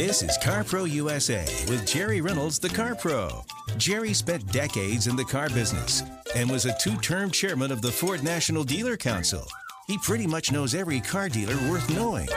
[0.00, 3.44] This is CarPro USA with Jerry Reynolds, the Car Pro.
[3.76, 6.02] Jerry spent decades in the car business
[6.34, 9.46] and was a two term chairman of the Ford National Dealer Council.
[9.88, 12.30] He pretty much knows every car dealer worth knowing.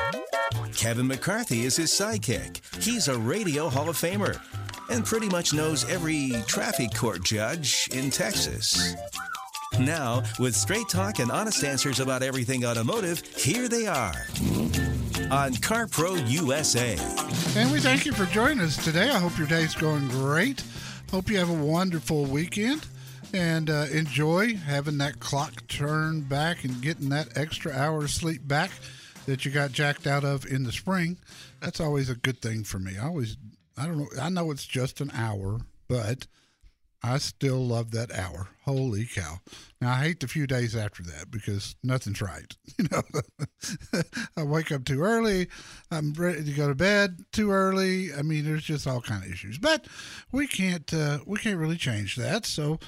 [0.75, 2.59] Kevin McCarthy is his sidekick.
[2.83, 4.41] He's a radio Hall of Famer
[4.89, 8.93] and pretty much knows every traffic court judge in Texas.
[9.79, 14.25] Now, with straight talk and honest answers about everything automotive, here they are
[15.31, 16.97] on CarPro USA.
[17.59, 19.09] And we thank you for joining us today.
[19.09, 20.63] I hope your day's going great.
[21.11, 22.85] Hope you have a wonderful weekend
[23.33, 28.47] and uh, enjoy having that clock turned back and getting that extra hour of sleep
[28.47, 28.71] back
[29.25, 31.17] that you got jacked out of in the spring.
[31.61, 32.97] That's always a good thing for me.
[32.97, 33.37] I always,
[33.77, 36.27] I don't know, I know it's just an hour, but
[37.05, 38.47] I still love that hour.
[38.63, 39.39] Holy cow.
[39.81, 42.55] Now, I hate the few days after that because nothing's right.
[42.79, 43.01] You know,
[44.37, 45.47] I wake up too early.
[45.91, 48.13] I'm ready to go to bed too early.
[48.13, 49.85] I mean, there's just all kind of issues, but
[50.31, 52.45] we can't, uh, we can't really change that.
[52.45, 52.79] So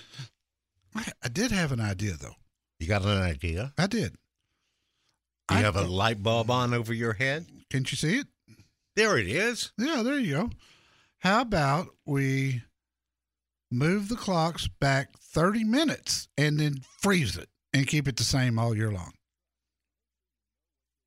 [0.96, 2.36] I, I did have an idea though.
[2.80, 3.74] You got an idea?
[3.78, 4.14] I did.
[5.52, 7.46] You I- have a light bulb on over your head?
[7.70, 8.28] Can't you see it?
[8.96, 9.72] There it is.
[9.78, 10.50] Yeah, there you go.
[11.20, 12.62] How about we
[13.72, 18.58] move the clocks back 30 minutes and then freeze it and keep it the same
[18.58, 19.14] all year long?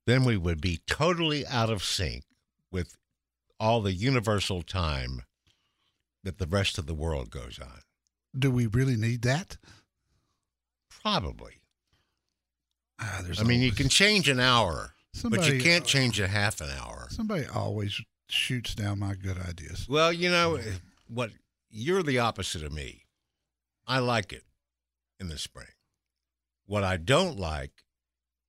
[0.05, 2.23] Then we would be totally out of sync
[2.71, 2.95] with
[3.59, 5.23] all the universal time
[6.23, 7.81] that the rest of the world goes on.
[8.37, 9.57] Do we really need that?
[11.01, 11.61] Probably.
[12.99, 14.93] Ah, there's I mean, you can change an hour,
[15.23, 17.07] but you can't change a half an hour.
[17.11, 19.87] Somebody always shoots down my good ideas.
[19.87, 20.59] Well, you know
[21.07, 21.31] what?
[21.69, 23.05] You're the opposite of me.
[23.87, 24.43] I like it
[25.19, 25.67] in the spring.
[26.65, 27.83] What I don't like,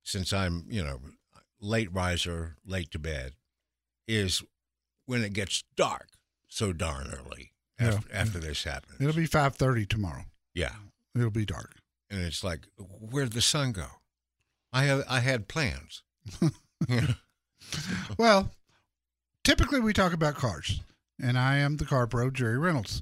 [0.03, 0.99] since I'm, you know,
[1.59, 3.33] late riser, late to bed,
[4.07, 4.43] is
[5.05, 6.09] when it gets dark
[6.47, 8.19] so darn early after, Yeah.
[8.19, 8.99] after this happens.
[8.99, 10.25] It'll be 5:30 tomorrow.
[10.53, 10.75] yeah.
[11.15, 11.75] It'll be dark.
[12.09, 13.87] And it's like, where'd the sun go?
[14.71, 16.03] I have, I had plans.
[16.87, 17.07] Yeah.
[18.17, 18.51] Well,
[19.43, 20.81] typically we talk about cars,
[21.21, 23.01] and I am the car pro, Jerry Reynolds.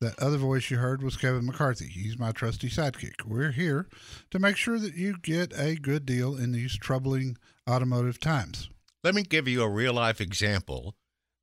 [0.00, 1.86] That other voice you heard was Kevin McCarthy.
[1.86, 3.24] He's my trusty sidekick.
[3.24, 3.86] We're here
[4.32, 7.36] to make sure that you get a good deal in these troubling
[7.70, 8.68] automotive times.
[9.04, 10.96] Let me give you a real life example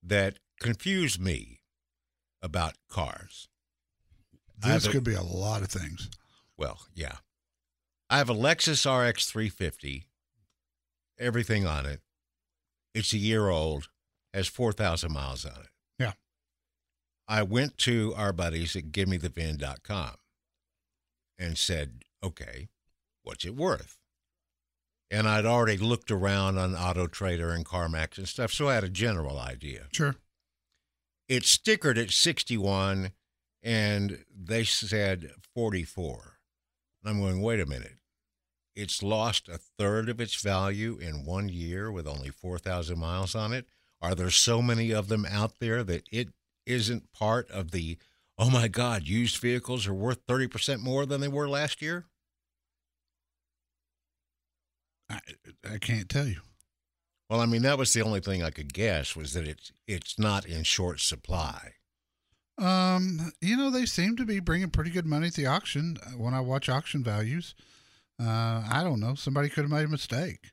[0.03, 1.61] that confused me
[2.41, 3.47] about cars.
[4.57, 6.09] This a- could be a lot of things.
[6.57, 7.17] Well, yeah.
[8.09, 10.07] I have a Lexus RX 350,
[11.17, 12.01] everything on it.
[12.93, 13.87] It's a year old,
[14.33, 15.69] has 4,000 miles on it.
[17.29, 20.15] I went to our buddies at givemethevin.com
[21.37, 22.69] and said, okay,
[23.21, 23.99] what's it worth?
[25.11, 28.83] And I'd already looked around on Auto Trader and CarMax and stuff, so I had
[28.83, 29.85] a general idea.
[29.91, 30.15] Sure.
[31.27, 33.11] It's stickered at 61
[33.61, 36.39] and they said 44.
[37.03, 37.97] And I'm going, wait a minute.
[38.75, 43.53] It's lost a third of its value in one year with only 4,000 miles on
[43.53, 43.67] it.
[44.01, 46.29] Are there so many of them out there that it
[46.69, 47.97] isn't part of the,
[48.37, 52.05] oh my God, used vehicles are worth 30% more than they were last year?
[55.09, 55.19] I,
[55.69, 56.41] I can't tell you.
[57.29, 60.17] Well, I mean, that was the only thing I could guess was that it's, it's
[60.17, 61.73] not in short supply.
[62.57, 65.97] Um, you know, they seem to be bringing pretty good money at the auction.
[66.05, 67.55] Uh, When I watch auction values,
[68.21, 69.15] uh, I don't know.
[69.15, 70.51] Somebody could have made a mistake.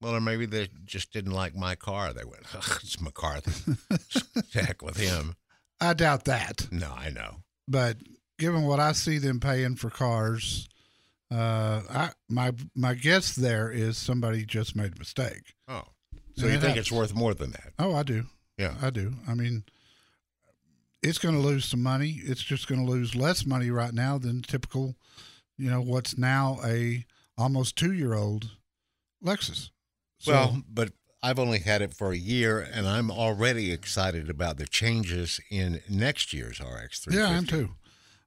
[0.00, 2.12] Well, or maybe they just didn't like my car.
[2.12, 3.76] They went, "Ugh, it's McCarthy.
[4.52, 5.34] Heck with him.
[5.80, 6.68] I doubt that.
[6.70, 7.36] No, I know.
[7.66, 7.96] But
[8.38, 10.68] given what I see them paying for cars,
[11.30, 15.54] Uh, I my my guess there is somebody just made a mistake.
[15.66, 15.82] Oh,
[16.36, 16.78] so And you it think happens.
[16.78, 17.72] it's worth more than that?
[17.78, 18.24] Oh, I do.
[18.56, 18.74] Yeah.
[18.80, 19.12] I do.
[19.28, 19.64] I mean,
[21.02, 22.20] it's going to lose some money.
[22.24, 24.96] It's just going to lose less money right now than typical.
[25.56, 27.04] You know what's now a
[27.36, 28.52] almost two year old
[29.24, 29.70] Lexus.
[30.18, 30.92] So, well, but
[31.22, 35.80] I've only had it for a year, and I'm already excited about the changes in
[35.88, 37.16] next year's RX three.
[37.16, 37.70] yeah, I am too.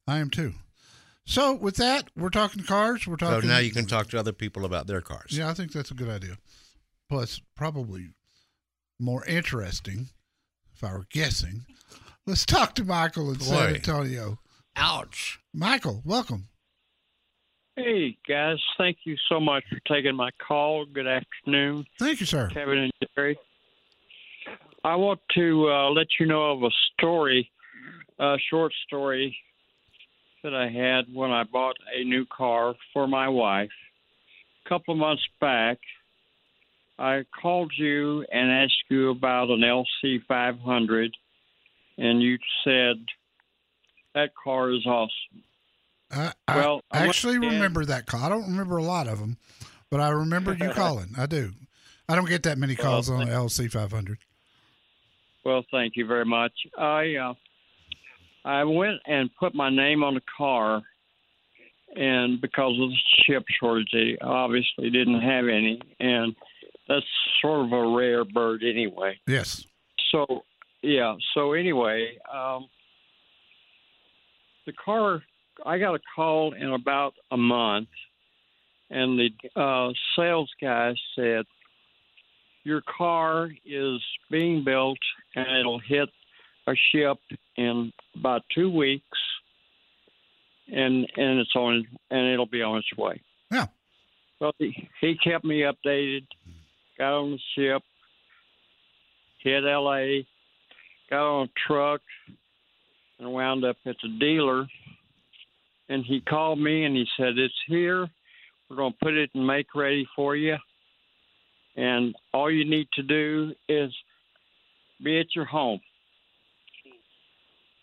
[0.08, 0.54] I am too.
[1.26, 3.08] So with that, we're talking cars.
[3.08, 3.42] We're talking.
[3.42, 5.38] So now you can talk to other people about their cars.
[5.38, 6.38] Yeah, I think that's a good idea.
[7.10, 8.10] Plus, probably
[9.00, 10.10] more interesting,
[10.74, 11.66] if I were guessing.
[12.26, 14.40] Let's talk to Michael in San Antonio.
[14.76, 15.40] Ouch.
[15.54, 16.48] Michael, welcome.
[17.78, 20.86] Hey guys, thank you so much for taking my call.
[20.86, 22.50] Good afternoon, Thank you, sir.
[22.50, 23.40] Kevin and Jerry.
[24.84, 27.50] I want to uh, let you know of a story,
[28.20, 29.38] a short story
[30.44, 33.70] that I had when I bought a new car for my wife.
[34.66, 35.78] A couple of months back,
[37.00, 41.16] I called you and asked you about an LC 500,
[41.98, 42.98] and you said
[44.14, 45.44] that car is awesome.
[46.14, 48.24] I, Well, I actually remember that call.
[48.24, 49.38] I don't remember a lot of them,
[49.90, 51.14] but I remember you calling.
[51.18, 51.52] I do.
[52.10, 54.18] I don't get that many Well, calls on the LC 500.
[55.46, 56.52] Well, thank you very much.
[56.78, 57.34] I uh,
[58.46, 60.82] I went and put my name on the car,
[61.96, 66.36] and because of the chip shortage, they obviously didn't have any, and
[66.88, 67.06] that's
[67.42, 69.20] sort of a rare bird anyway.
[69.28, 69.66] Yes.
[70.12, 70.44] So,
[70.82, 71.16] yeah.
[71.34, 72.68] So anyway, um,
[74.66, 75.22] the car.
[75.66, 77.90] I got a call in about a month,
[78.90, 81.46] and the uh, sales guy said,
[82.64, 85.00] "Your car is being built,
[85.36, 86.10] and it'll hit
[86.68, 87.18] a ship
[87.56, 89.20] in about two weeks,
[90.68, 93.22] and and it's on, and it'll be on its way."
[93.52, 93.68] Yeah.
[94.40, 96.26] Well, he, he kept me updated.
[96.98, 97.84] Got on the ship,
[99.44, 100.26] hit L.A.,
[101.10, 102.02] got on a truck,
[103.20, 104.68] and wound up at the dealer.
[105.92, 108.10] And he called me and he said, "It's here.
[108.70, 110.56] We're going to put it in make ready for you.
[111.76, 113.94] And all you need to do is
[115.04, 115.82] be at your home."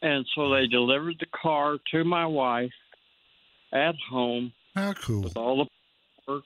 [0.00, 2.72] And so they delivered the car to my wife
[3.72, 5.24] at home How cool.
[5.24, 6.44] with all the work,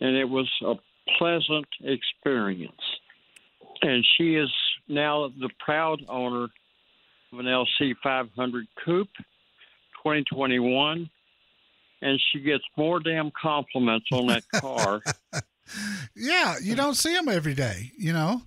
[0.00, 0.76] and it was a
[1.18, 2.80] pleasant experience.
[3.82, 4.50] And she is
[4.88, 6.44] now the proud owner
[7.32, 9.10] of an LC 500 Coupe
[10.04, 11.08] 2021,
[12.02, 15.02] and she gets more damn compliments on that car.
[16.14, 18.42] Yeah, you don't see them every day, you know?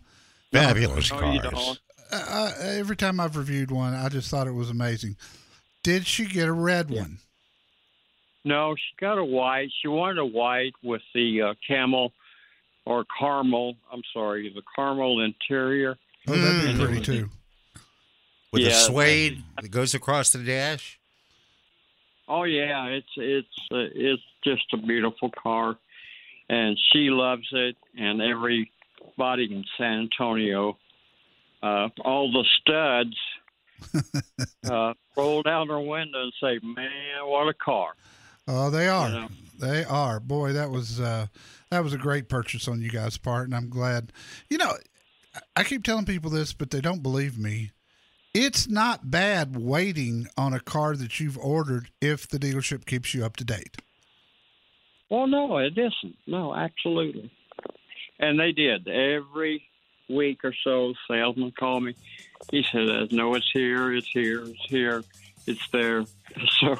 [0.53, 1.51] Fabulous No, you cars.
[1.51, 1.79] don't.
[2.11, 5.17] Uh, uh, every time I've reviewed one, I just thought it was amazing.
[5.81, 7.17] Did she get a red one?
[8.45, 9.69] No, she got a white.
[9.81, 12.13] She wanted a white with the uh, camel
[12.85, 13.75] or caramel.
[13.91, 15.97] I'm sorry, the caramel interior.
[16.27, 16.77] Oh, that'd Mm.
[16.79, 17.29] be pretty too.
[18.53, 18.69] With Yeah.
[18.69, 20.96] a suede that goes across the dash.
[22.27, 25.77] Oh yeah, it's it's uh, it's just a beautiful car,
[26.49, 27.77] and she loves it.
[27.97, 30.77] And everybody in San Antonio,
[31.63, 34.25] uh, all the studs,
[34.69, 36.89] uh, roll down their window and say, "Man,
[37.23, 37.93] what a car!"
[38.47, 39.09] Oh, they are.
[39.09, 39.27] know.
[39.59, 40.19] They are.
[40.19, 41.27] Boy, that was uh,
[41.69, 44.11] that was a great purchase on you guys' part, and I'm glad.
[44.49, 44.73] You know,
[45.55, 47.71] I keep telling people this, but they don't believe me.
[48.33, 53.25] It's not bad waiting on a car that you've ordered if the dealership keeps you
[53.25, 53.77] up to date.
[55.09, 56.17] Well, no, it isn't.
[56.27, 57.31] No, absolutely.
[58.19, 59.63] And they did every
[60.09, 60.93] week or so.
[61.07, 61.95] Salesman called me.
[62.51, 63.93] He said, uh, "No, it's here.
[63.93, 64.43] It's here.
[64.43, 65.03] It's here.
[65.45, 66.05] It's there."
[66.59, 66.77] So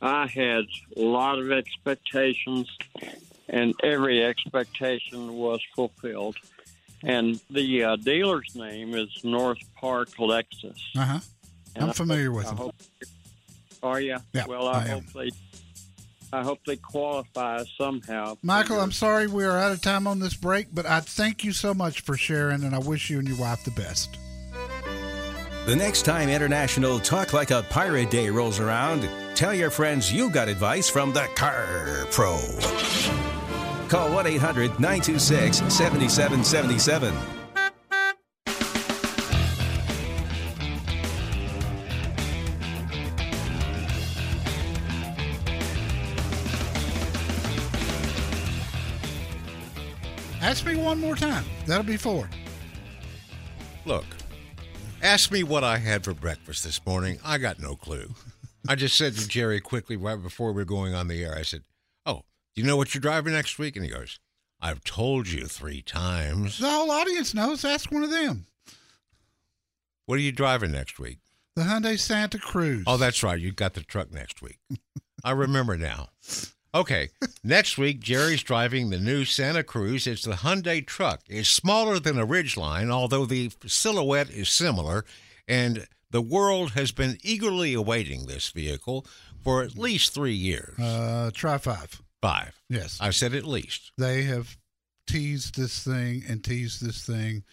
[0.00, 0.64] I had
[0.96, 2.68] a lot of expectations,
[3.48, 6.36] and every expectation was fulfilled.
[7.04, 10.78] And the uh, dealer's name is North Park Lexus.
[10.96, 11.20] Uh huh.
[11.76, 12.56] I'm I familiar hope- with I them.
[12.58, 12.74] hope,
[13.82, 14.16] are you?
[14.32, 14.88] Yeah, Well, I, I am.
[15.04, 15.30] hope they.
[16.30, 18.36] I hope they qualify somehow.
[18.42, 21.42] Michael, your- I'm sorry we are out of time on this break, but I thank
[21.44, 24.18] you so much for sharing, and I wish you and your wife the best.
[25.66, 30.28] The next time International Talk Like a Pirate Day rolls around, tell your friends you
[30.30, 32.38] got advice from the Car Pro.
[33.88, 37.14] Call 1 800 926 7777.
[50.40, 51.44] Ask me one more time.
[51.66, 52.28] That'll be four.
[53.84, 54.04] Look,
[55.02, 57.18] ask me what I had for breakfast this morning.
[57.24, 58.14] I got no clue.
[58.66, 61.42] I just said to Jerry quickly right before we are going on the air, I
[61.42, 61.77] said, do
[62.58, 63.76] you know what you're driving next week?
[63.76, 64.18] And he goes,
[64.60, 66.58] I've told you three times.
[66.58, 67.64] The whole audience knows.
[67.64, 68.46] Ask one of them.
[70.06, 71.18] What are you driving next week?
[71.54, 72.84] The Hyundai Santa Cruz.
[72.86, 73.38] Oh, that's right.
[73.40, 74.58] You got the truck next week.
[75.24, 76.08] I remember now.
[76.74, 77.08] Okay,
[77.42, 80.06] next week Jerry's driving the new Santa Cruz.
[80.06, 81.22] It's the Hyundai truck.
[81.28, 85.04] It's smaller than a Ridgeline, although the silhouette is similar,
[85.46, 89.06] and the world has been eagerly awaiting this vehicle
[89.42, 90.78] for at least three years.
[90.78, 92.02] Uh, try five.
[92.22, 92.60] Five.
[92.68, 92.98] Yes.
[93.00, 93.92] I said at least.
[93.96, 94.56] They have
[95.06, 97.44] teased this thing and teased this thing,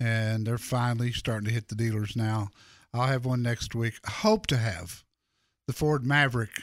[0.00, 2.48] and they're finally starting to hit the dealers now.
[2.92, 3.94] I'll have one next week.
[4.06, 5.04] I hope to have
[5.66, 6.62] the Ford Maverick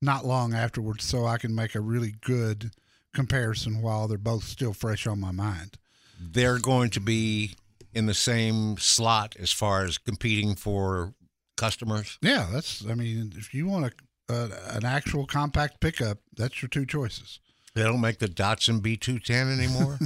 [0.00, 2.72] not long afterwards so I can make a really good
[3.14, 5.78] comparison while they're both still fresh on my mind.
[6.20, 7.54] They're going to be
[7.92, 11.14] in the same slot as far as competing for
[11.56, 12.18] customers.
[12.20, 12.84] Yeah, that's.
[12.86, 13.92] I mean, if you want a
[14.28, 17.40] uh, an actual compact pickup, that's your two choices.
[17.74, 19.98] They don't make the Datsun B210 anymore?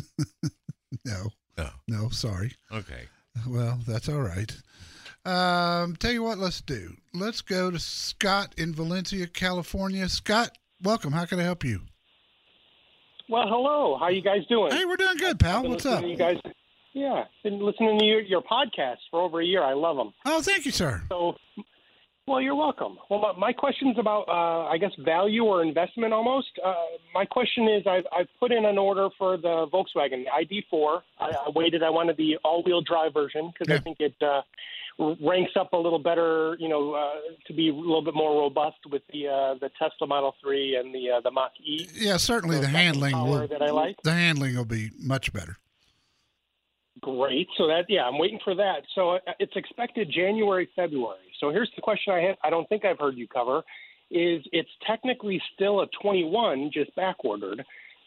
[1.05, 1.29] no.
[1.57, 1.69] No.
[1.87, 2.55] No, sorry.
[2.73, 3.09] Okay.
[3.47, 4.57] Well, that's all right.
[5.25, 6.97] Um, tell you what, let's do.
[7.13, 10.09] Let's go to Scott in Valencia, California.
[10.09, 11.13] Scott, welcome.
[11.13, 11.83] How can I help you?
[13.29, 13.99] Well, hello.
[13.99, 14.73] How you guys doing?
[14.73, 15.69] Hey, we're doing good, pal.
[15.69, 16.03] What's up?
[16.03, 16.39] You guys,
[16.95, 19.63] yeah, been listening to your, your podcast for over a year.
[19.63, 20.15] I love them.
[20.25, 21.03] Oh, thank you, sir.
[21.11, 21.37] So,
[22.29, 22.99] well, you're welcome.
[23.11, 26.49] Well, my, question's about, uh, I guess, value or investment almost.
[26.65, 26.75] Uh,
[27.15, 31.01] my question is I've, I've put in an order for the Volkswagen, the ID4.
[31.19, 31.83] I, I waited.
[31.83, 33.77] I wanted the all wheel drive version because Yeah.
[33.77, 34.43] I think it uh,
[35.21, 37.11] ranks up a little better, you know, uh,
[37.47, 40.95] to be a little bit more robust with the uh, the Tesla Model 3 and
[40.95, 41.89] the uh, the Mach E.
[41.95, 43.47] Yeah, certainly So the handling will.
[43.49, 43.97] that I like.
[44.05, 45.57] The handling will be much better.
[47.01, 47.47] Great.
[47.57, 48.83] So that yeah, I'm waiting for that.
[48.95, 51.19] So uh, it's expected January, February.
[51.41, 52.37] So here's the question I have.
[52.43, 53.63] I don't think I've heard you cover.
[54.11, 57.65] Is it's technically still a 21, just back ordered.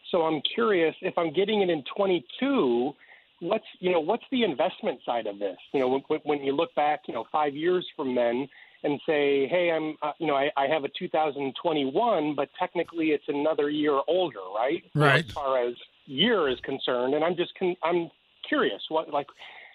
[0.09, 2.93] So I'm curious if I'm getting it in 22.
[3.39, 5.57] What's you know what's the investment side of this?
[5.73, 8.47] You know when, when you look back, you know five years from then
[8.83, 13.23] and say, hey, I'm uh, you know I, I have a 2021, but technically it's
[13.27, 14.83] another year older, right?
[14.93, 15.25] Right.
[15.25, 18.09] as far as year is concerned, and I'm just con- I'm
[18.47, 19.27] curious what like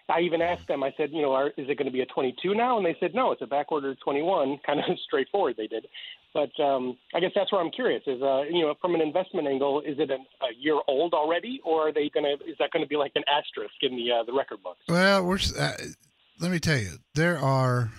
[0.08, 0.84] I even asked them.
[0.84, 2.76] I said, you know, are, is it going to be a 22 now?
[2.76, 4.58] And they said, no, it's a back order 21.
[4.66, 5.56] Kind of straightforward.
[5.56, 5.86] They did,
[6.32, 8.02] but um, I guess that's where I'm curious.
[8.06, 11.60] Is uh, you know, from an investment angle, is it an, a year old already,
[11.64, 12.44] or are they going to?
[12.44, 14.80] Is that going to be like an asterisk in the uh, the record books?
[14.88, 15.38] Well, we're.
[15.58, 15.72] Uh,
[16.38, 17.90] let me tell you, there are,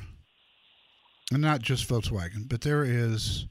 [1.31, 3.47] and not just Volkswagen, but there is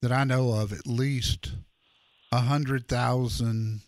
[0.00, 1.52] that I know of at least
[2.32, 3.80] a hundred thousand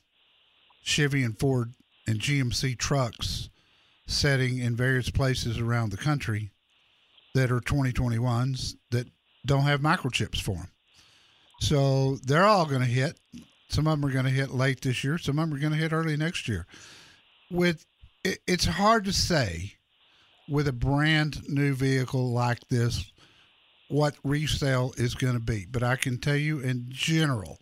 [0.82, 1.72] Chevy and Ford
[2.06, 3.48] and GMC trucks
[4.12, 6.50] setting in various places around the country
[7.34, 9.08] that are 2021s that
[9.46, 10.68] don't have microchips for them.
[11.60, 13.18] So they're all going to hit.
[13.68, 15.18] Some of them are going to hit late this year.
[15.18, 16.66] Some of them are going to hit early next year.
[17.50, 17.86] With
[18.24, 19.74] it, it's hard to say
[20.48, 23.10] with a brand new vehicle like this
[23.88, 27.58] what resale is going to be, but I can tell you in general,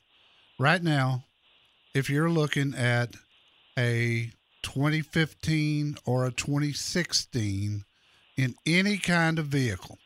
[0.58, 1.24] right now,
[1.92, 3.16] if you're looking at
[3.76, 4.30] a
[4.62, 7.84] 2015 or a 2016
[8.36, 9.98] in any kind of vehicle,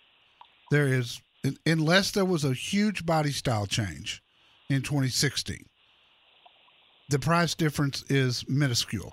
[0.70, 1.20] there is
[1.66, 4.22] unless there was a huge body style change
[4.70, 5.66] in 2016
[7.10, 9.12] the price difference is minuscule.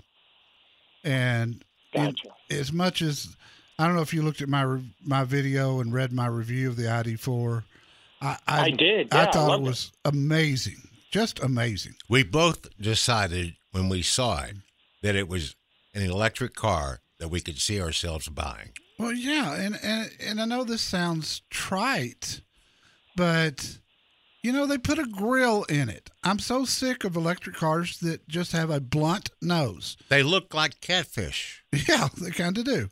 [1.03, 2.15] And in-
[2.49, 3.35] as much as
[3.77, 6.77] i don't know if you looked at my my video and read my review of
[6.77, 7.63] the id4
[8.21, 9.67] i i, I did, i yeah, I thought it loved it.
[9.67, 11.95] was amazing just amazing.
[12.07, 14.55] We both decided when we saw it
[15.01, 15.55] that it was
[15.93, 18.71] an electric car that we could see ourselves buying.
[18.97, 22.41] Well, yeah, and, and and I know this sounds trite,
[23.15, 23.79] but
[24.43, 26.11] you know they put a grill in it.
[26.23, 29.97] I'm so sick of electric cars that just have a blunt nose.
[30.09, 31.63] They look like catfish.
[31.87, 32.89] Yeah, they kind of do.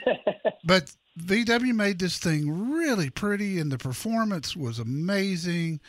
[0.64, 5.80] but VW made this thing really pretty, and the performance was amazing.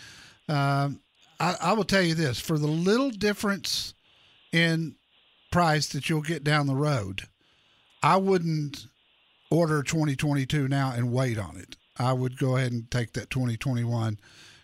[0.50, 1.00] Um,
[1.39, 3.93] I, I will tell you this: for the little difference
[4.51, 4.96] in
[5.53, 7.24] price that you'll get down the road,
[8.01, 8.88] I wouldn't
[9.51, 11.77] order 2022 now and wait on it.
[11.98, 14.19] I would go ahead and take that 2021,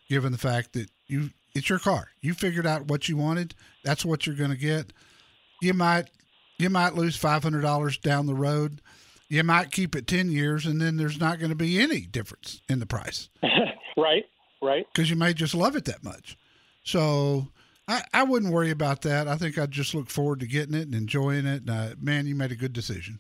[0.10, 2.10] given the fact that you it's your car.
[2.22, 3.53] You figured out what you wanted.
[3.84, 4.91] That's what you're going to get.
[5.62, 6.10] You might
[6.58, 8.81] you might lose five hundred dollars down the road.
[9.27, 12.62] You might keep it ten years, and then there's not going to be any difference
[12.67, 13.29] in the price
[13.98, 14.25] right.
[14.62, 14.86] Right.
[14.91, 16.36] because you may just love it that much.
[16.84, 17.48] So
[17.89, 19.27] I, I wouldn't worry about that.
[19.27, 21.63] I think I'd just look forward to getting it and enjoying it.
[21.63, 23.19] And uh, man, you made a good decision.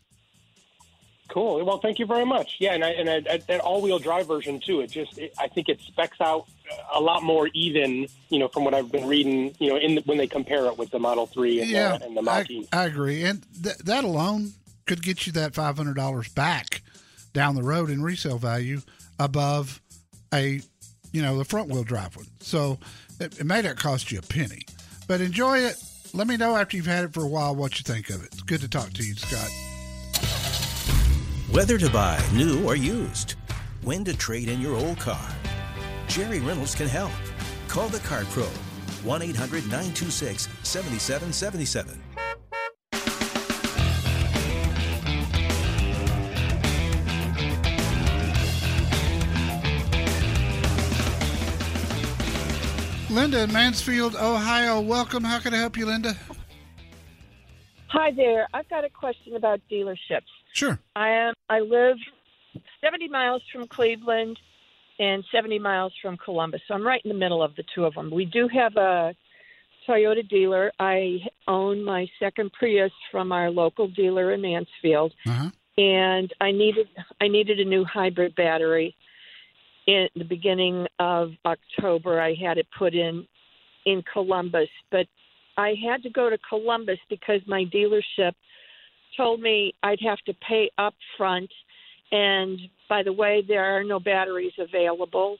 [1.27, 1.63] Cool.
[1.63, 2.55] Well, thank you very much.
[2.59, 4.81] Yeah, and I, and I, that all-wheel drive version too.
[4.81, 6.47] It just, it, I think it specs out
[6.93, 8.07] a lot more even.
[8.29, 9.55] You know, from what I've been reading.
[9.59, 12.05] You know, in the, when they compare it with the Model Three and yeah, the,
[12.05, 12.67] and the Mach E.
[12.71, 14.53] I, I agree, and th- that alone
[14.87, 16.81] could get you that five hundred dollars back
[17.33, 18.81] down the road in resale value
[19.19, 19.81] above
[20.33, 20.61] a,
[21.11, 22.27] you know, the front wheel drive one.
[22.39, 22.79] So
[23.19, 24.61] it, it may not cost you a penny,
[25.07, 25.75] but enjoy it.
[26.13, 28.29] Let me know after you've had it for a while what you think of it.
[28.33, 29.49] It's good to talk to you, Scott.
[31.51, 33.35] Whether to buy new or used,
[33.83, 35.29] when to trade in your old car.
[36.07, 37.11] Jerry Reynolds can help.
[37.67, 38.45] Call the Car Pro
[39.03, 42.01] 1 800 926 7777.
[53.19, 54.79] Linda in Mansfield, Ohio.
[54.79, 55.25] Welcome.
[55.25, 56.15] How can I help you, Linda?
[57.89, 58.47] Hi there.
[58.53, 60.31] I've got a question about dealerships.
[60.53, 60.79] Sure.
[60.95, 61.33] I am.
[61.49, 61.97] I live
[62.81, 64.39] 70 miles from Cleveland
[64.99, 67.93] and 70 miles from Columbus, so I'm right in the middle of the two of
[67.93, 68.09] them.
[68.09, 69.13] We do have a
[69.85, 70.71] Toyota dealer.
[70.79, 75.49] I own my second Prius from our local dealer in Mansfield, Uh-huh.
[75.77, 76.87] and I needed
[77.19, 78.95] I needed a new hybrid battery.
[79.89, 83.25] In the beginning of October, I had it put in
[83.87, 85.07] in Columbus, but
[85.57, 88.33] I had to go to Columbus because my dealership
[89.17, 91.49] told me I'd have to pay up front.
[92.11, 95.37] And by the way, there are no batteries available,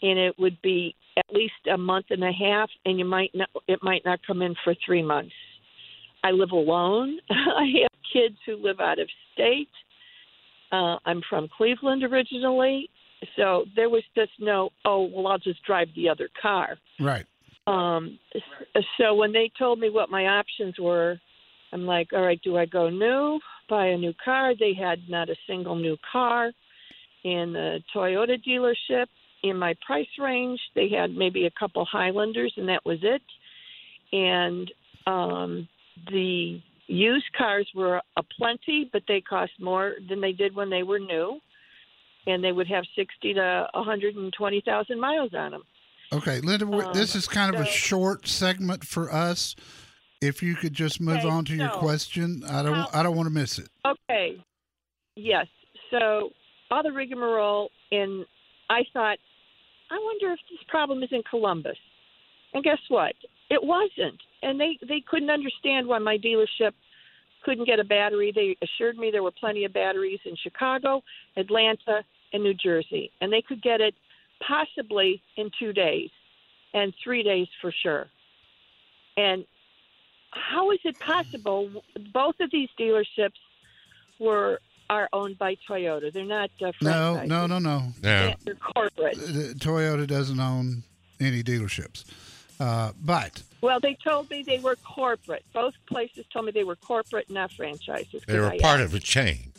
[0.00, 3.50] and it would be at least a month and a half, and you might not,
[3.68, 5.34] it might not come in for three months.
[6.24, 7.18] I live alone.
[7.30, 9.68] I have kids who live out of state.
[10.72, 12.88] Uh, I'm from Cleveland originally,
[13.36, 16.78] so there was just no, oh, well, I'll just drive the other car.
[16.98, 17.26] Right.
[17.66, 18.18] Um,
[18.98, 21.20] so when they told me what my options were,
[21.72, 24.54] I'm like, all right, do I go new, buy a new car?
[24.58, 26.50] They had not a single new car
[27.22, 29.06] in the Toyota dealership
[29.42, 30.60] in my price range.
[30.74, 33.22] They had maybe a couple Highlanders, and that was it.
[34.12, 34.70] And
[35.06, 35.68] um,
[36.10, 40.82] the used cars were a plenty, but they cost more than they did when they
[40.82, 41.40] were new,
[42.26, 45.62] and they would have sixty to one hundred and twenty thousand miles on them.
[46.12, 49.54] Okay, Linda, Um, this is kind of a short segment for us.
[50.20, 53.02] If you could just move Okay, on to your so question, I don't how- I
[53.02, 53.68] don't want to miss it.
[53.86, 54.42] Okay.
[55.16, 55.46] Yes.
[55.90, 56.30] So
[56.70, 58.26] all the rigmarole, and
[58.68, 59.18] I thought,
[59.90, 61.78] I wonder if this problem is in Columbus.
[62.52, 63.14] And guess what?
[63.48, 64.20] It wasn't.
[64.42, 66.72] And they they couldn't understand why my dealership
[67.44, 68.32] couldn't get a battery.
[68.34, 71.02] They assured me there were plenty of batteries in Chicago,
[71.36, 73.94] Atlanta, and New Jersey, and they could get it
[74.46, 76.10] possibly in two days,
[76.74, 78.06] and three days for sure.
[79.16, 79.44] And
[80.32, 81.70] how is it possible?
[82.12, 83.38] Both of these dealerships
[84.18, 86.12] were are owned by Toyota.
[86.12, 87.28] They're not uh, No, franchises.
[87.28, 87.92] no, no, no.
[88.02, 88.34] No.
[88.44, 89.16] They're corporate.
[89.58, 90.82] Toyota doesn't own
[91.20, 92.04] any dealerships,
[92.60, 95.44] uh, but Well, they told me they were corporate.
[95.52, 98.22] Both places told me they were corporate, not franchises.
[98.28, 99.52] They were part of a chain.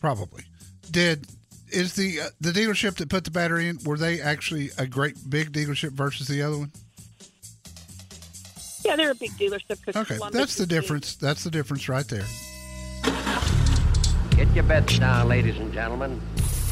[0.00, 0.44] probably
[0.90, 1.26] did.
[1.70, 3.78] Is the uh, the dealership that put the battery in?
[3.84, 6.70] Were they actually a great big dealership versus the other one?
[8.84, 9.84] Yeah, they're a big dealership.
[9.84, 10.80] 'cause Okay, Columbus that's the is big.
[10.80, 11.16] difference.
[11.16, 12.24] That's the difference right there.
[14.36, 16.20] Get your bets down, ladies and gentlemen.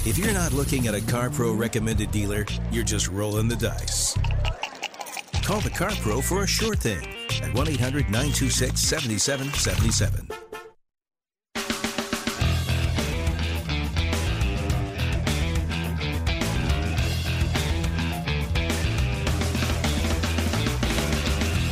[0.07, 4.15] If you're not looking at a CarPro recommended dealer, you're just rolling the dice.
[5.45, 7.07] Call the Car Pro for a sure thing
[7.43, 10.29] at 1 800 926 7777.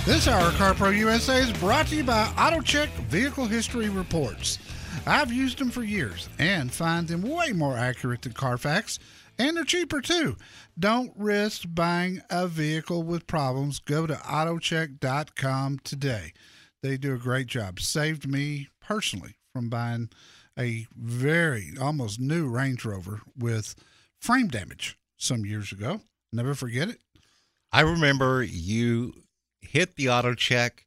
[0.05, 4.59] This hour of CarPro USA is brought to you by AutoCheck Vehicle History Reports.
[5.07, 8.99] I've used them for years and find them way more accurate than Carfax,
[9.42, 10.37] and they're cheaper too.
[10.78, 13.81] Don't risk buying a vehicle with problems.
[13.81, 16.33] Go to AutoCheck.com today.
[16.83, 17.81] They do a great job.
[17.81, 20.11] Saved me personally from buying
[20.59, 23.74] a very almost new Range Rover with
[24.20, 26.00] frame damage some years ago.
[26.33, 27.00] Never forget it.
[27.72, 29.12] I remember you
[29.61, 30.87] hit the auto check,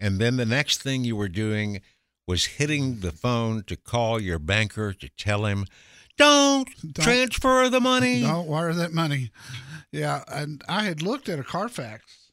[0.00, 1.82] and then the next thing you were doing
[2.26, 5.66] was hitting the phone to call your banker to tell him,
[6.18, 8.22] don't, Don't- transfer the money.
[8.22, 9.30] Don't wire that money.
[9.90, 12.30] Yeah, and I had looked at a Carfax,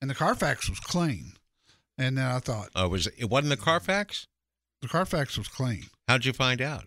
[0.00, 1.32] and the Carfax was clean.
[1.98, 4.26] And then I thought Oh, was it wasn't the Carfax?
[4.80, 5.84] the Carfax was clean.
[6.08, 6.86] How'd you find out?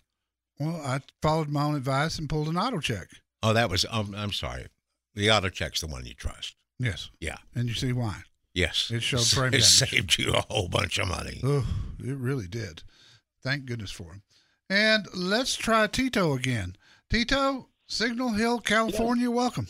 [0.60, 3.08] Well, I followed my own advice and pulled an auto check.
[3.42, 3.84] Oh, that was.
[3.90, 4.66] Um, I'm sorry.
[5.14, 6.56] The auto check's the one you trust.
[6.78, 7.36] Yes, Yeah.
[7.54, 8.16] and you see why?
[8.54, 8.90] Yes.
[8.92, 9.64] It showed frame It damage.
[9.64, 11.40] saved you a whole bunch of money.
[11.42, 11.66] Oh,
[12.00, 12.82] it really did.
[13.42, 14.22] Thank goodness for him.
[14.68, 16.76] And let's try Tito again.
[17.08, 19.68] Tito, Signal Hill, California, welcome.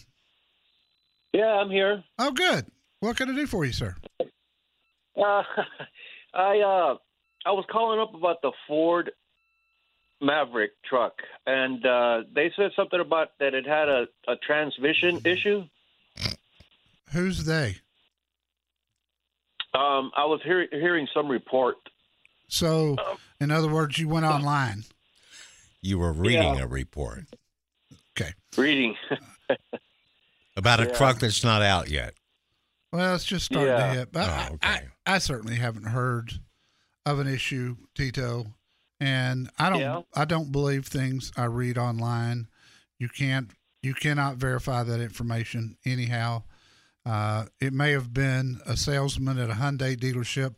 [1.32, 2.02] Yeah, I'm here.
[2.18, 2.66] Oh, good.
[3.00, 3.96] What can I do for you, sir?
[5.18, 5.42] Uh,
[6.34, 6.96] I uh,
[7.46, 9.12] I was calling up about the Ford
[10.20, 11.14] Maverick truck,
[11.46, 15.64] and uh, they said something about that it had a, a transmission issue.
[17.14, 17.76] Who's they?
[19.72, 21.76] Um, I was hear- hearing some report.
[22.48, 22.96] So,
[23.40, 24.84] in other words, you went online.
[25.82, 26.62] You were reading Yeah.
[26.62, 27.24] a report
[28.18, 28.32] Okay.
[28.56, 28.94] Reading.
[30.56, 30.92] about a Yeah.
[30.94, 32.14] truck that's not out yet.
[32.92, 33.86] Well, it's just starting Yeah.
[33.92, 34.12] to hit.
[34.12, 34.88] But I- Oh, I, okay.
[35.04, 36.32] I, certainly haven't heard
[37.04, 38.54] of an issue, Tito.
[38.98, 40.00] And I don't Yeah.
[40.14, 42.48] I don't believe things I read online.
[42.98, 43.50] You can't
[43.82, 46.42] you cannot verify that information anyhow.
[47.04, 50.56] Uh, it may have been a salesman at a Hyundai dealership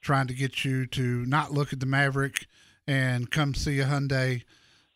[0.00, 2.46] trying to get you to not look at the Maverick
[2.86, 4.42] and come see a Hyundai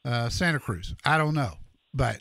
[0.05, 0.95] uh, Santa Cruz.
[1.05, 1.55] I don't know,
[1.93, 2.21] but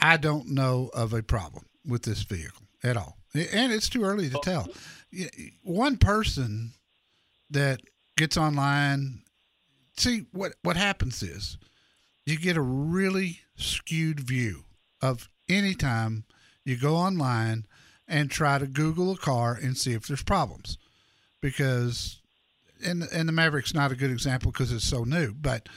[0.00, 4.28] I don't know of a problem with this vehicle at all, and it's too early
[4.30, 4.68] to tell.
[5.62, 6.72] One person
[7.50, 7.80] that
[8.16, 9.22] gets online,
[9.96, 11.58] see what what happens is
[12.26, 14.64] you get a really skewed view
[15.02, 16.24] of any time
[16.64, 17.66] you go online
[18.06, 20.78] and try to Google a car and see if there's problems,
[21.40, 22.20] because
[22.84, 25.68] and and the Maverick's not a good example because it's so new, but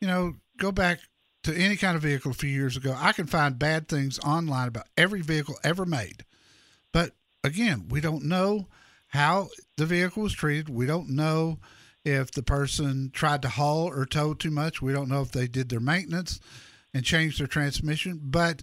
[0.00, 1.00] you know go back
[1.44, 4.68] to any kind of vehicle a few years ago, I can find bad things online
[4.68, 6.24] about every vehicle ever made.
[6.92, 8.68] But again, we don't know
[9.08, 10.68] how the vehicle was treated.
[10.68, 11.58] We don't know
[12.04, 14.80] if the person tried to haul or tow too much.
[14.80, 16.40] We don't know if they did their maintenance
[16.94, 18.20] and changed their transmission.
[18.22, 18.62] But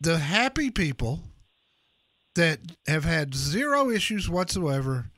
[0.00, 1.20] the happy people
[2.34, 5.10] that have had zero issues whatsoever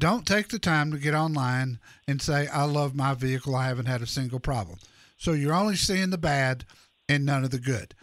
[0.00, 3.54] don't take the time to get online and say, I love my vehicle.
[3.54, 4.78] I haven't had a single problem.
[5.16, 6.64] So you're only seeing the bad
[7.08, 7.94] and none of the good.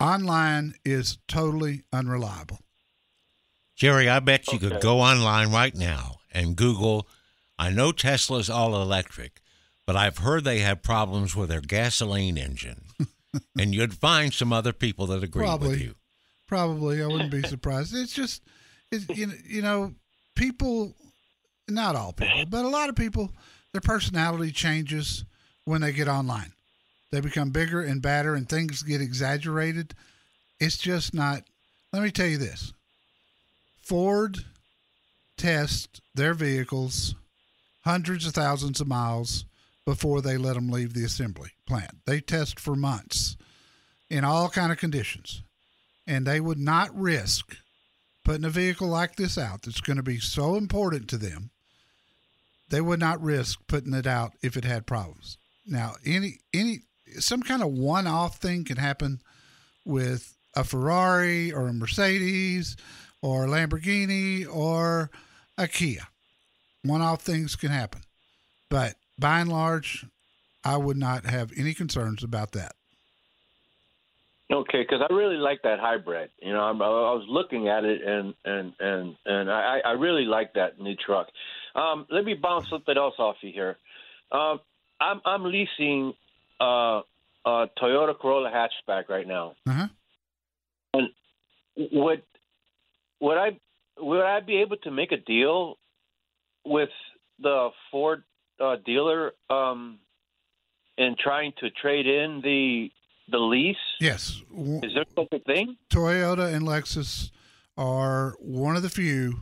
[0.00, 2.60] Online is totally unreliable.
[3.74, 7.08] Jerry, I bet you could go online right now and Google.
[7.58, 9.40] I know Tesla's all electric,
[9.86, 12.84] but I've heard they have problems with their gasoline engine.
[13.58, 15.82] and you'd find some other people that agree with Probably.
[15.82, 15.94] you.
[16.46, 17.94] Probably, I wouldn't be surprised.
[17.94, 18.42] It's just,
[18.90, 19.94] it's, you know, you know,
[20.34, 20.94] people,
[21.68, 23.32] not all people, but a lot of people,
[23.72, 25.24] their personality changes
[25.64, 26.52] when they get online.
[27.10, 29.94] They become bigger and badder, and things get exaggerated.
[30.58, 31.42] It's just not.
[31.92, 32.72] Let me tell you this:
[33.82, 34.38] Ford
[35.36, 37.14] tests their vehicles
[37.84, 39.44] hundreds of thousands of miles
[39.84, 41.98] before they let them leave the assembly plant.
[42.06, 43.36] They test for months
[44.08, 45.42] in all kind of conditions
[46.06, 47.56] and they would not risk
[48.24, 51.50] putting a vehicle like this out that's going to be so important to them
[52.72, 55.36] they would not risk putting it out if it had problems.
[55.66, 56.80] Now any any
[57.18, 59.20] some kind of one-off thing can happen
[59.84, 62.78] with a ferrari or a mercedes
[63.20, 65.10] or a lamborghini or
[65.58, 66.08] a kia.
[66.82, 68.00] One-off things can happen.
[68.70, 70.06] But by and large
[70.64, 72.72] i would not have any concerns about that
[74.52, 76.28] Okay, because I really like that hybrid.
[76.40, 80.26] You know, I'm, I was looking at it, and and and and I, I really
[80.26, 81.28] like that new truck.
[81.74, 83.78] Um, let me bounce something else off you here.
[84.30, 84.60] Um,
[85.00, 86.12] I'm I'm leasing
[86.60, 87.00] uh,
[87.46, 89.54] a Toyota Corolla hatchback right now.
[89.66, 89.88] uh-huh
[90.92, 91.08] And
[91.76, 92.22] would
[93.20, 93.58] would I
[93.98, 95.78] would I be able to make a deal
[96.64, 96.90] with
[97.40, 98.22] the Ford
[98.60, 99.98] uh, dealer um,
[100.98, 102.90] in trying to trade in the
[103.32, 103.76] the lease?
[104.00, 104.40] yes
[104.82, 105.76] Is there such a thing?
[105.90, 107.30] Toyota and Lexus
[107.76, 109.40] are one of the few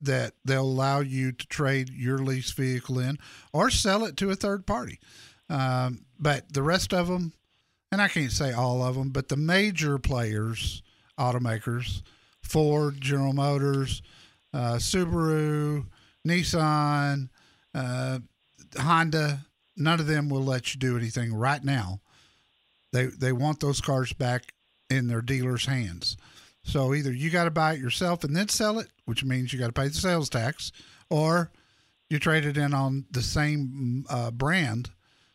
[0.00, 3.18] that they'll allow you to trade your lease vehicle in
[3.52, 5.00] or sell it to a third party.
[5.50, 7.32] Um, but the rest of them,
[7.90, 10.82] and I can't say all of them, but the major players,
[11.18, 12.02] automakers,
[12.42, 14.02] Ford, General Motors,
[14.52, 15.86] uh, Subaru,
[16.26, 17.28] Nissan,
[17.74, 18.18] uh,
[18.78, 19.46] Honda,
[19.76, 22.00] none of them will let you do anything right now.
[22.92, 24.52] They they want those cars back
[24.90, 26.16] in their dealers' hands.
[26.62, 29.58] So either you got to buy it yourself and then sell it, which means you
[29.58, 30.72] got to pay the sales tax,
[31.08, 31.50] or
[32.10, 34.90] you trade it in on the same uh, brand.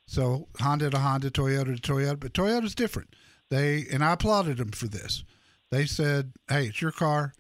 [0.06, 3.16] So Honda to Honda, Toyota to Toyota, but Toyota's different.
[3.50, 5.24] They and I applauded them for this.
[5.72, 7.34] They said, "Hey, it's your car.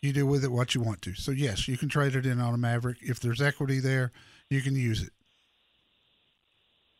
[0.00, 2.40] You do with it what you want to." So yes, you can trade it in
[2.40, 4.12] on a Maverick if there's equity there.
[4.50, 5.12] You can use it.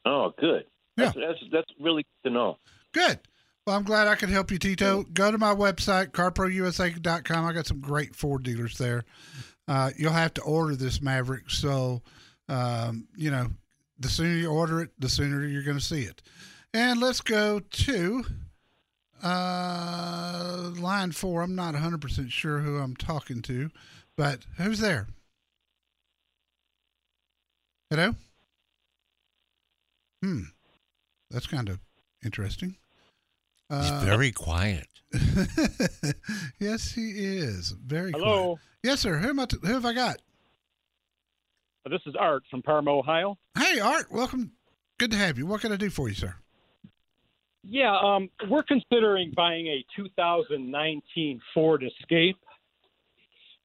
[0.04, 0.64] Oh, good.
[0.96, 1.06] Yeah.
[1.06, 2.58] That's, that's that's really good to know.
[2.92, 3.20] Good.
[3.66, 5.04] Well, I'm glad I could help you, Tito.
[5.04, 7.44] Go to my website, carprousa.com.
[7.44, 9.04] I got some great Ford dealers there.
[9.68, 11.48] Uh, you'll have to order this Maverick.
[11.48, 12.02] So,
[12.48, 13.46] um, you know,
[14.00, 16.22] the sooner you order it, the sooner you're going to see it.
[16.74, 18.24] And let's go to
[19.22, 21.42] uh, line four.
[21.42, 23.70] I'm not 100% sure who I'm talking to,
[24.16, 25.06] but who's there?
[27.90, 28.14] Hello?
[30.22, 30.42] Hmm.
[31.32, 31.80] That's kind of
[32.24, 32.76] interesting.
[33.70, 34.86] He's Uh, very quiet.
[36.60, 37.70] yes, he is.
[37.72, 38.24] Very quiet.
[38.24, 38.42] Hello.
[38.56, 38.58] quiet.
[38.82, 39.16] Yes, sir.
[39.18, 40.16] Who, am I t- who have I got?
[41.90, 43.38] This is Art from Parma, Ohio.
[43.58, 44.10] Hey, Art.
[44.12, 44.52] Welcome.
[44.98, 45.46] Good to have you.
[45.46, 46.34] What can I do for you, sir?
[47.64, 52.36] Yeah, um, we're considering buying a 2019 Ford Escape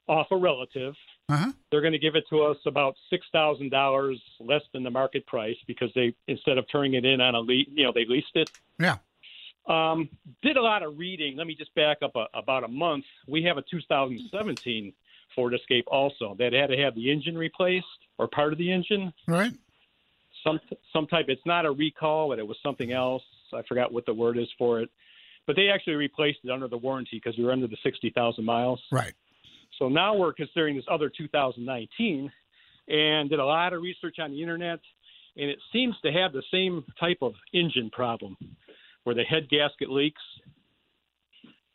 [0.08, 0.94] off a relative.
[1.30, 1.52] Uh-huh.
[1.72, 5.26] They're going to give it to us about six thousand dollars less than the market
[5.28, 8.36] price because they instead of turning it in on a lease, you know, they leased
[8.36, 8.50] it.
[8.80, 8.98] Yeah.
[9.68, 10.10] Um,
[10.42, 11.36] did a lot of reading.
[11.36, 13.04] Let me just back up a, about a month.
[13.28, 14.94] We have a 2017
[15.36, 17.86] Ford Escape also that had to have the engine replaced
[18.18, 19.14] or part of the engine.
[19.28, 19.52] Right.
[20.46, 20.62] Some
[20.94, 21.26] some type.
[21.28, 23.24] It's not a recall, but it was something else.
[23.54, 24.90] I forgot what the word is for it.
[25.46, 28.82] But they actually replaced it under the warranty because we were under the 60,000 miles.
[28.92, 29.14] Right.
[29.78, 32.32] So now we're considering this other 2019
[32.88, 34.80] and did a lot of research on the internet,
[35.36, 38.38] and it seems to have the same type of engine problem
[39.04, 40.22] where the head gasket leaks.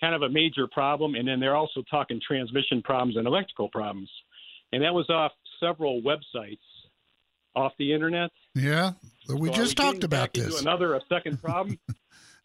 [0.01, 1.15] Kind of a major problem.
[1.15, 4.11] And then they're also talking transmission problems and electrical problems.
[4.73, 6.59] And that was off several websites
[7.55, 8.31] off the internet.
[8.55, 8.93] Yeah.
[9.29, 10.61] We So just getting talked about back into this.
[10.61, 11.79] Another, a second problem?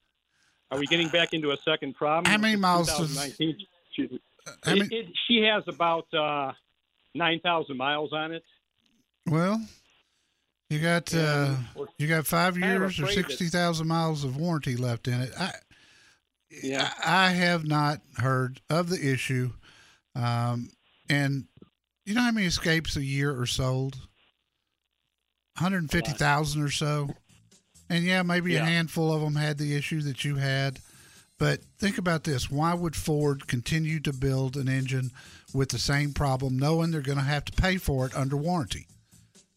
[0.71, 2.31] are we getting back into a second problem?
[2.31, 3.17] How many miles does-
[4.65, 4.89] 2019.
[4.89, 6.51] She, it- it- she has about uh,
[7.15, 8.43] 9,000 miles on it.
[9.25, 9.61] Well,
[10.69, 11.55] you got uh,
[11.97, 15.31] you got five years or sixty thousand miles of warranty left in it.
[15.39, 15.51] I
[16.63, 16.91] Yeah.
[17.03, 19.51] I I have not heard of the issue,
[20.15, 20.69] um,
[21.09, 21.45] and
[22.05, 23.95] you know how many escapes a year are sold?
[23.95, 27.09] One hundred fifty thousand or so,
[27.89, 30.79] and yeah, maybe a handful of them had the issue that you had.
[31.39, 35.11] But think about this: Why would Ford continue to build an engine
[35.53, 38.87] with the same problem, knowing they're going to have to pay for it under warranty?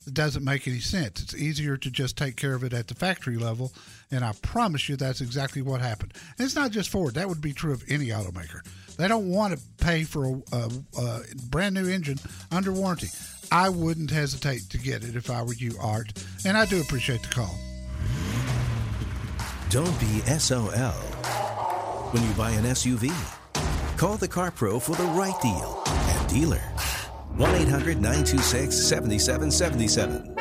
[0.06, 1.22] It doesn't make any sense.
[1.22, 3.72] It's easier to just take care of it at the factory level,
[4.10, 6.14] and I promise you that's exactly what happened.
[6.38, 8.66] And it's not just Ford; that would be true of any automaker.
[8.96, 12.18] They don't want to pay for a, a, a brand new engine
[12.50, 13.08] under warranty.
[13.52, 16.12] I wouldn't hesitate to get it if I were you, Art,
[16.44, 17.58] and I do appreciate the call.
[19.70, 21.49] Don't be SOL
[22.12, 23.10] when you buy an SUV.
[23.96, 26.62] Call the Car Pro for the right deal and dealer.
[27.36, 30.36] 1 800 926 7777.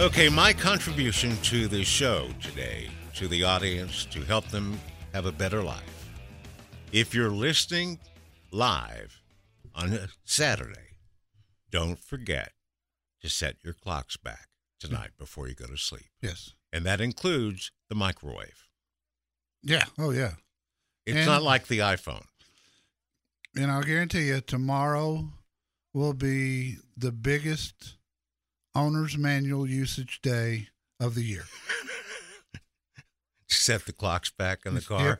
[0.00, 4.78] Okay, my contribution to the show today, to the audience, to help them
[5.12, 6.08] have a better life.
[6.92, 7.98] If you're listening
[8.52, 9.20] live
[9.78, 10.96] on a Saturday,
[11.70, 12.52] don't forget
[13.22, 14.48] to set your clocks back
[14.80, 16.06] tonight before you go to sleep.
[16.20, 16.52] Yes.
[16.72, 18.64] And that includes the microwave.
[19.62, 19.84] Yeah.
[19.98, 20.32] Oh, yeah.
[21.06, 22.24] It's And- not like the iPhone.
[23.56, 25.32] And I'll guarantee you, tomorrow
[25.92, 27.94] will be the biggest
[28.74, 30.68] owner's manual usage day
[31.00, 31.44] of the year.
[33.48, 35.18] Set the clocks back in the car.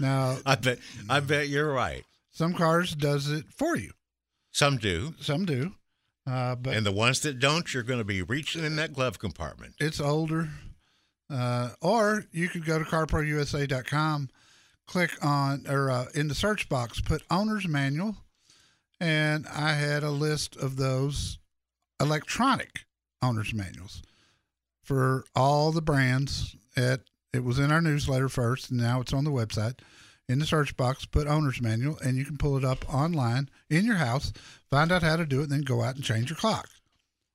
[0.00, 0.78] Now, I bet
[1.10, 2.04] I bet you're right.
[2.34, 3.92] Some cars does it for you.
[4.50, 5.14] Some do.
[5.20, 5.72] Some do.
[6.26, 9.18] Uh, but And the ones that don't, you're going to be reaching in that glove
[9.18, 9.74] compartment.
[9.80, 10.50] it's older.
[11.30, 14.28] Uh, or you could go to carprousa.com,
[14.86, 18.16] click on, or uh, in the search box, put owner's manual.
[19.00, 21.38] And I had a list of those
[22.00, 22.84] electronic
[23.22, 24.02] owner's manuals
[24.82, 27.00] for all the brands at
[27.32, 29.78] it was in our newsletter first and now it's on the website
[30.28, 33.84] in the search box put owner's manual and you can pull it up online in
[33.84, 34.32] your house
[34.70, 36.68] find out how to do it and then go out and change your clock.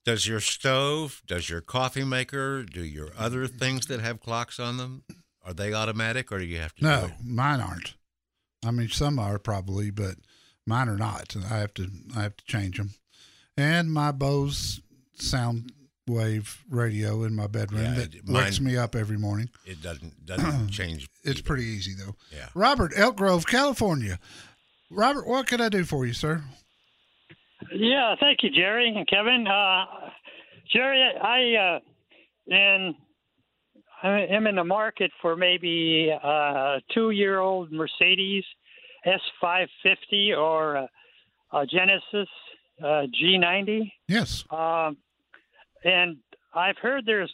[0.05, 4.77] Does your stove, does your coffee maker, do your other things that have clocks on
[4.77, 5.03] them,
[5.45, 7.95] are they automatic or do you have to do no mine aren't.
[8.65, 10.15] I mean some are probably but
[10.65, 12.91] mine are not i have to i have to change them
[13.57, 14.81] and my bose
[15.15, 15.71] sound
[16.09, 20.25] wave radio in my bedroom Yeah, that it- wakes me up every morning It doesn't
[20.25, 21.07] doesn't change.
[21.23, 22.47] it's pretty easy though Yeah.
[22.55, 24.19] Robert, Elk Grove, California.
[24.91, 26.43] Robert, what can I do for you, sir?
[27.73, 29.45] Yeah, thank you, Jerry and Kevin.
[29.47, 29.85] Uh,
[30.73, 31.79] Jerry, I uh,
[32.53, 32.95] and
[34.01, 38.45] I am in the market for maybe a two-year-old Mercedes
[39.05, 40.89] S550 or a,
[41.53, 42.29] a Genesis
[42.81, 43.91] uh, G90.
[44.07, 44.45] Yes.
[44.51, 44.97] Um,
[45.83, 46.17] and
[46.53, 47.33] I've heard there's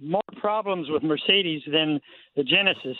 [0.00, 2.00] more problems with Mercedes than
[2.36, 2.96] the Genesis.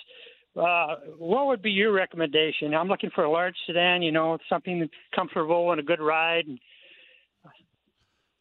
[0.57, 2.74] Uh, what would be your recommendation?
[2.74, 6.44] I'm looking for a large sedan, you know, something comfortable and a good ride.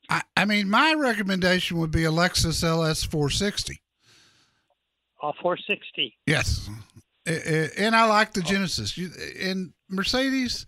[0.09, 3.81] I, I mean, my recommendation would be a Lexus LS 460.
[5.23, 6.17] A 460.
[6.27, 6.69] Yes,
[7.25, 8.99] and I like the Genesis.
[9.41, 10.65] And Mercedes,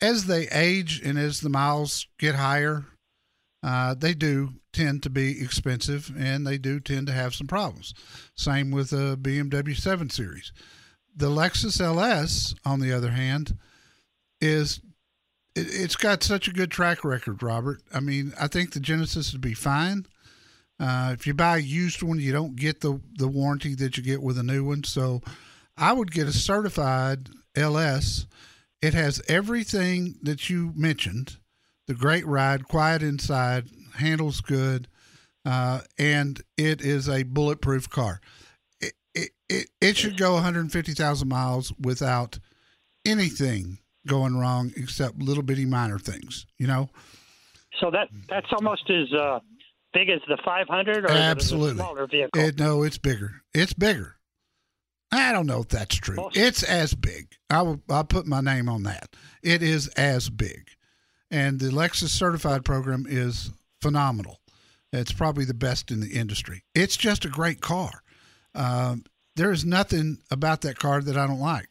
[0.00, 2.84] as they age and as the miles get higher,
[3.64, 7.94] uh, they do tend to be expensive and they do tend to have some problems.
[8.36, 10.52] Same with a BMW 7 Series.
[11.16, 13.56] The Lexus LS, on the other hand,
[14.38, 14.80] is
[15.54, 17.80] it, it's got such a good track record, Robert.
[17.92, 20.04] I mean, I think the Genesis would be fine.
[20.78, 24.02] Uh, if you buy a used one, you don't get the the warranty that you
[24.02, 24.82] get with a new one.
[24.82, 25.22] So,
[25.76, 28.26] I would get a certified LS.
[28.82, 31.36] It has everything that you mentioned
[31.86, 34.88] the great ride, quiet inside, handles good,
[35.44, 38.20] uh, and it is a bulletproof car.
[38.80, 42.38] It, it, it, it should go 150,000 miles without
[43.04, 46.88] anything going wrong except little bitty minor things, you know?
[47.80, 49.40] So that that's almost as uh,
[49.92, 51.76] big as the 500 or Absolutely.
[51.76, 52.40] smaller vehicle?
[52.40, 53.42] It, no, it's bigger.
[53.52, 54.16] It's bigger.
[55.10, 56.30] I don't know if that's true.
[56.34, 57.28] It's as big.
[57.50, 57.80] I will.
[57.88, 59.14] I'll put my name on that.
[59.42, 60.70] It is as big
[61.30, 64.40] and the Lexus certified program is phenomenal.
[64.92, 66.62] It's probably the best in the industry.
[66.74, 68.02] It's just a great car.
[68.54, 71.68] Um, there is nothing about that car that I don't like.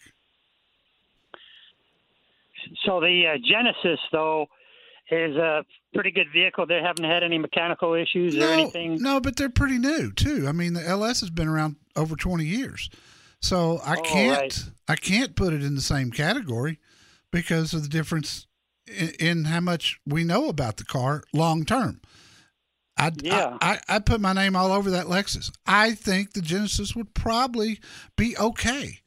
[2.86, 4.48] So the uh, Genesis, though,
[5.10, 5.64] is a
[5.94, 6.66] pretty good vehicle.
[6.66, 9.02] They haven't had any mechanical issues no, or anything.
[9.02, 10.46] No, but they're pretty new too.
[10.48, 12.90] I mean, the LS has been around over twenty years,
[13.42, 14.64] so I Oh, can't right.
[14.88, 16.80] I can't put it in the same category
[17.32, 18.48] because of the difference
[18.88, 22.02] in, in how much we know about the car long term.
[22.98, 23.58] I, Yeah.
[23.62, 25.52] I, I, I put my name all over that Lexus.
[25.66, 27.80] I think the Genesis would probably
[28.16, 29.00] be okay,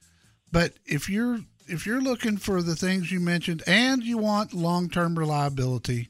[0.51, 4.89] but if you're if you're looking for the things you mentioned and you want long
[4.89, 6.09] term reliability,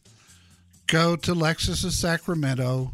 [0.86, 2.92] go to Lexus of Sacramento.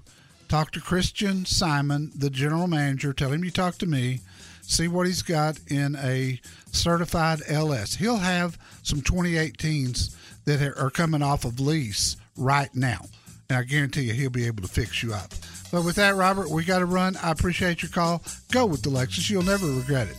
[0.48, 3.14] Talk to Christian Simon, the general manager.
[3.14, 4.20] Tell him you talked to me.
[4.60, 7.94] See what he's got in a certified LS.
[7.94, 13.00] He'll have some 2018s that are coming off of lease right now.
[13.48, 15.32] And I guarantee you he'll be able to fix you up.
[15.70, 17.16] But with that, Robert, we got to run.
[17.16, 18.22] I appreciate your call.
[18.50, 19.30] Go with the Lexus.
[19.30, 20.16] You'll never regret it.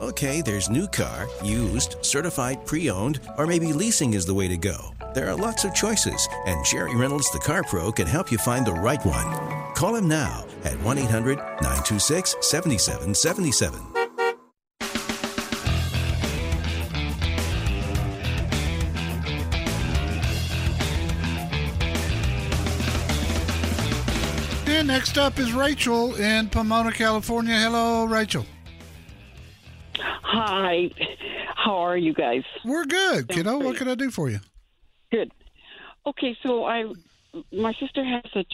[0.00, 4.56] Okay, there's new car, used, certified, pre owned, or maybe leasing is the way to
[4.56, 4.94] go.
[5.14, 8.64] There are lots of choices, and Jerry Reynolds, the Car Pro, can help you find
[8.64, 9.74] the right one.
[9.74, 13.87] Call him now at 1 800 926 7777.
[24.68, 27.54] And next up is Rachel in Pomona, California.
[27.54, 28.44] Hello, Rachel.
[29.96, 30.90] Hi.
[31.56, 32.42] How are you guys?
[32.66, 33.58] We're good, kiddo.
[33.58, 34.40] What can I do for you?
[35.10, 35.32] Good.
[36.06, 36.84] Okay, so I
[37.50, 38.44] my sister has a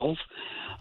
[0.00, 0.16] 12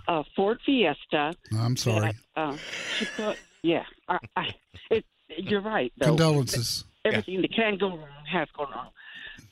[0.08, 1.34] uh, Ford Fiesta.
[1.58, 2.12] I'm sorry.
[2.36, 2.58] Uh,
[2.98, 4.48] she put, yeah, I, I,
[4.90, 5.94] it, you're right.
[5.98, 6.08] Though.
[6.08, 6.84] Condolences.
[7.06, 8.90] Everything that can go wrong has gone wrong.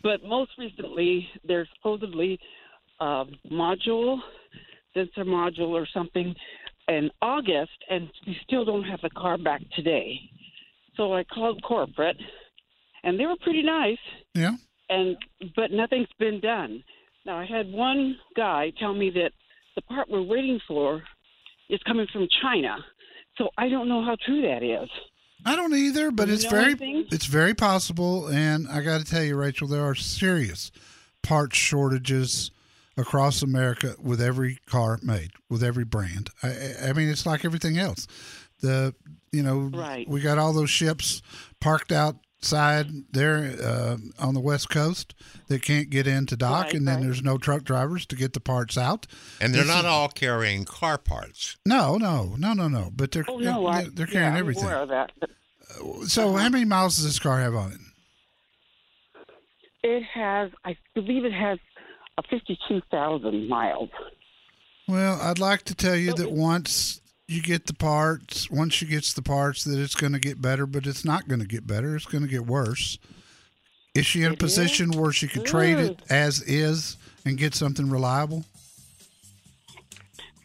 [0.03, 2.39] But most recently, there's supposedly
[2.99, 4.19] a module,
[4.93, 6.35] sensor module or something,
[6.87, 10.19] in August, and we still don't have the car back today.
[10.97, 12.17] So I called corporate,
[13.03, 13.97] and they were pretty nice
[14.33, 14.55] Yeah.
[14.89, 15.15] and
[15.55, 16.83] but nothing's been done.
[17.25, 19.31] Now I had one guy tell me that
[19.75, 21.03] the part we're waiting for
[21.69, 22.83] is coming from China,
[23.37, 24.89] so I don't know how true that is.
[25.45, 27.05] I don't either, but Do it's very anything?
[27.11, 28.27] it's very possible.
[28.27, 30.71] And I got to tell you, Rachel, there are serious
[31.21, 32.51] parts shortages
[32.99, 36.29] across America with every car made, with every brand.
[36.43, 38.07] I- I, I mean, it's like everything else.
[38.61, 38.93] The
[39.31, 40.07] you know, Right.
[40.09, 41.21] we got all those ships
[41.61, 45.13] parked outside there uh, on the west coast
[45.49, 47.03] that can't get into dock, Right, and then right.
[47.03, 49.05] there's no truck drivers to get the parts out.
[49.39, 51.57] And they're This not is- all carrying car parts.
[51.65, 52.89] No, no, no, no, no.
[52.93, 54.63] But they're Oh no, I, they're, they're carrying yeah, I'm everything.
[54.63, 55.11] aware of that.
[55.19, 55.29] But
[56.07, 57.79] So, how many miles does this car have on it?
[59.83, 61.57] it has, I believe, it has
[62.27, 63.89] fifty-two thousand miles.
[64.87, 69.13] Well, I'd like to tell you that once you get the parts, once she gets
[69.13, 71.95] the parts, that it's going to get better, but it's not going to get better.
[71.95, 72.97] It's going to get worse.
[73.93, 77.89] Is she in a position where she could trade it as is and get something
[77.89, 78.45] reliable?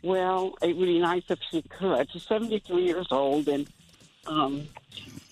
[0.03, 2.11] Well, it would be nice if she could.
[2.11, 3.67] She's seventy-three years old, and
[4.27, 4.69] um,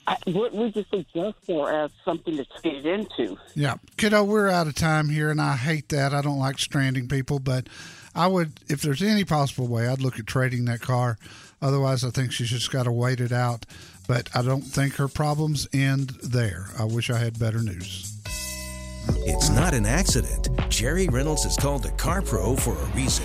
[0.06, 3.36] I, what would you suggest for as something to trade into?
[3.54, 6.12] Yeah, kiddo, we're out of time here, and I hate that.
[6.12, 7.68] I don't like stranding people, but
[8.14, 11.18] I would, if there's any possible way, I'd look at trading that car.
[11.60, 13.64] Otherwise, I think she's just got to wait it out.
[14.08, 16.66] But I don't think her problems end there.
[16.78, 18.18] I wish I had better news.
[19.24, 20.48] It's not an accident.
[20.68, 23.24] Jerry Reynolds is called the Car Pro for a reason.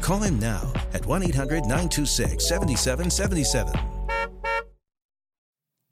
[0.00, 3.89] Call him now at 1 800 926 7777.